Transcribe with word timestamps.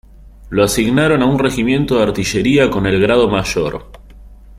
Lo 0.49 0.63
asignaron 0.63 1.21
a 1.21 1.27
un 1.27 1.37
regimiento 1.37 1.97
de 1.97 2.01
artillería, 2.05 2.71
con 2.71 2.87
el 2.87 2.99
grado 2.99 3.27
de 3.27 3.33
mayor. 3.33 3.91